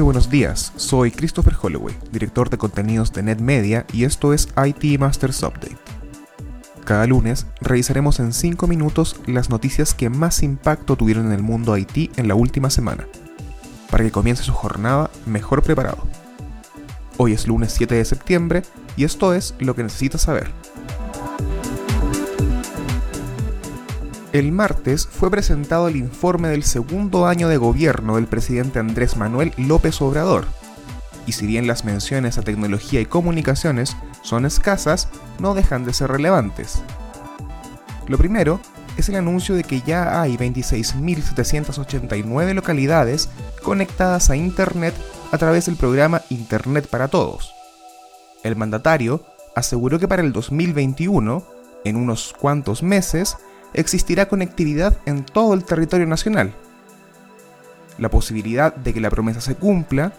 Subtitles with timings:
[0.00, 5.42] buenos días, soy Christopher Holloway, director de contenidos de NetMedia y esto es IT Masters
[5.42, 5.76] Update.
[6.84, 11.76] Cada lunes revisaremos en 5 minutos las noticias que más impacto tuvieron en el mundo
[11.76, 13.06] IT en la última semana,
[13.90, 15.98] para que comience su jornada mejor preparado.
[17.18, 18.62] Hoy es lunes 7 de septiembre
[18.96, 20.50] y esto es lo que necesitas saber.
[24.32, 29.52] El martes fue presentado el informe del segundo año de gobierno del presidente Andrés Manuel
[29.58, 30.46] López Obrador.
[31.26, 36.10] Y si bien las menciones a tecnología y comunicaciones son escasas, no dejan de ser
[36.10, 36.82] relevantes.
[38.08, 38.58] Lo primero
[38.96, 43.28] es el anuncio de que ya hay 26.789 localidades
[43.62, 44.94] conectadas a Internet
[45.30, 47.52] a través del programa Internet para Todos.
[48.42, 51.44] El mandatario aseguró que para el 2021,
[51.84, 53.36] en unos cuantos meses,
[53.74, 56.54] existirá conectividad en todo el territorio nacional.
[57.98, 60.12] La posibilidad de que la promesa se cumpla,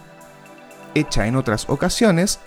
[0.94, 2.40] hecha en otras ocasiones,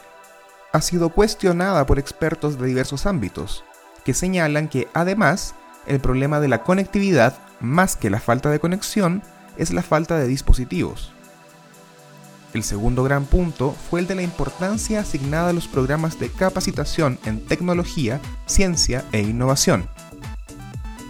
[0.74, 3.64] ha sido cuestionada por expertos de diversos ámbitos,
[4.04, 9.24] que señalan que además el problema de la conectividad, más que la falta de conexión,
[9.58, 11.14] es la falta de dispositivos.
[12.54, 17.20] El segundo gran punto fue el de la importancia asignada a los programas de capacitación
[17.26, 19.90] en tecnología, ciencia e innovación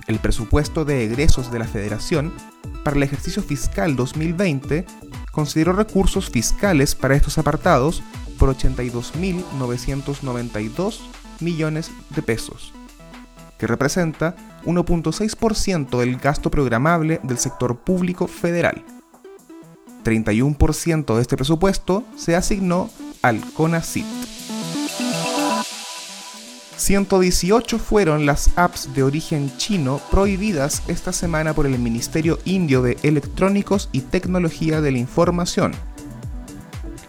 [0.07, 2.33] el presupuesto de egresos de la Federación
[2.83, 4.85] para el ejercicio fiscal 2020
[5.31, 8.01] consideró recursos fiscales para estos apartados
[8.39, 10.99] por 82.992
[11.41, 12.71] millones de pesos,
[13.57, 18.83] que representa 1.6% del gasto programable del sector público federal.
[20.03, 22.89] 31% de este presupuesto se asignó
[23.21, 24.16] al CONACYT.
[26.87, 32.95] 118 fueron las apps de origen chino prohibidas esta semana por el Ministerio Indio de
[33.03, 35.73] Electrónicos y Tecnología de la Información.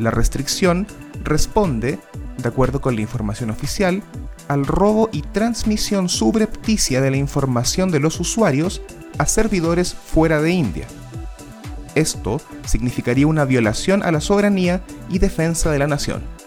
[0.00, 0.88] La restricción
[1.22, 2.00] responde,
[2.38, 4.02] de acuerdo con la información oficial,
[4.48, 8.82] al robo y transmisión subrepticia de la información de los usuarios
[9.16, 10.88] a servidores fuera de India.
[11.94, 16.37] Esto significaría una violación a la soberanía y defensa de la nación.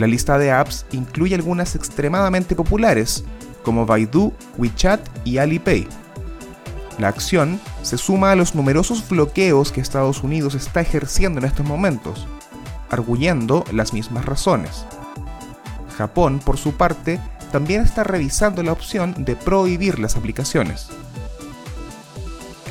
[0.00, 3.22] La lista de apps incluye algunas extremadamente populares,
[3.62, 5.86] como Baidu, WeChat y Alipay.
[6.98, 11.66] La acción se suma a los numerosos bloqueos que Estados Unidos está ejerciendo en estos
[11.66, 12.26] momentos,
[12.88, 14.86] arguyendo las mismas razones.
[15.98, 17.20] Japón, por su parte,
[17.52, 20.88] también está revisando la opción de prohibir las aplicaciones.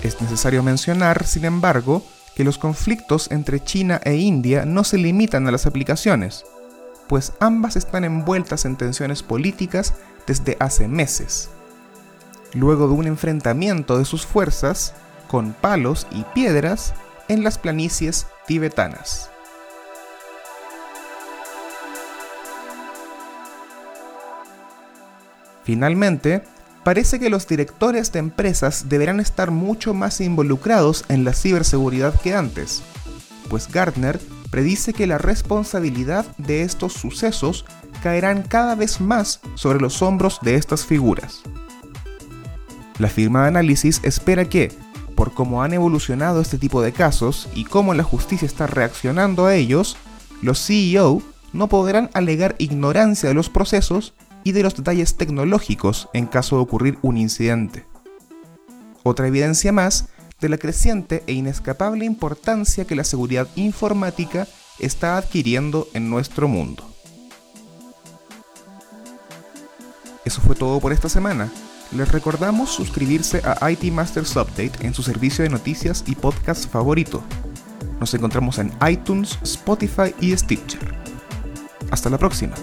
[0.02, 2.04] Es necesario mencionar, sin embargo,
[2.36, 6.44] que los conflictos entre China e India no se limitan a las aplicaciones
[7.10, 9.96] pues ambas están envueltas en tensiones políticas
[10.28, 11.50] desde hace meses.
[12.54, 14.94] Luego de un enfrentamiento de sus fuerzas,
[15.28, 16.94] con palos y piedras,
[17.28, 19.32] en las planicies tibetanas.
[25.64, 26.44] Finalmente,
[26.84, 32.36] parece que los directores de empresas deberán estar mucho más involucrados en la ciberseguridad que
[32.36, 32.84] antes,
[33.50, 37.66] pues Gartner predice que la responsabilidad de estos sucesos
[38.02, 41.42] caerán cada vez más sobre los hombros de estas figuras.
[42.98, 44.72] La firma de análisis espera que,
[45.16, 49.56] por cómo han evolucionado este tipo de casos y cómo la justicia está reaccionando a
[49.56, 49.98] ellos,
[50.42, 51.22] los CEO
[51.54, 56.62] no podrán alegar ignorancia de los procesos y de los detalles tecnológicos en caso de
[56.62, 57.86] ocurrir un incidente.
[59.04, 64.48] Otra evidencia más de la creciente e inescapable importancia que la seguridad informática
[64.80, 66.90] está adquiriendo en nuestro mundo.
[70.26, 71.52] Eso fue todo por esta semana.
[71.92, 77.24] Les recordamos suscribirse a IT Masters Update en su servicio de noticias y podcast favorito.
[78.00, 80.96] Nos encontramos en iTunes, Spotify y Stitcher.
[81.90, 82.54] Hasta la próxima.